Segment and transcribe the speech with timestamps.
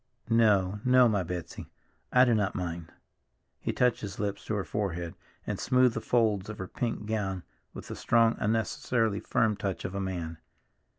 [0.31, 0.79] "No.
[0.83, 1.69] No, my Betsy,
[2.11, 2.91] I do not mind."
[3.59, 5.13] He touched his lips to her forehead,
[5.45, 7.43] and smoothed the folds of her pink gown
[7.75, 10.39] with the strong, unnecessarily firm touch of a man.